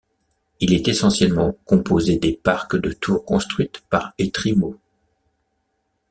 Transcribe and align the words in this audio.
Il 0.59 0.73
est 0.73 0.87
essentiellement 0.87 1.51
composé 1.65 2.17
des 2.17 2.33
parcs 2.35 2.75
de 2.75 2.91
tours 2.91 3.23
construites 3.23 3.81
par 3.87 4.13
Etrimo. 4.17 4.79